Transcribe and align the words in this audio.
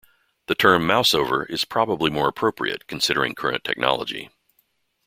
The 0.47 0.55
term 0.55 0.87
mouseover 0.87 1.47
is 1.47 1.63
probably 1.63 2.09
more 2.09 2.27
appropriate 2.27 2.87
considering 2.87 3.35
current 3.35 3.63
technology. 3.63 4.31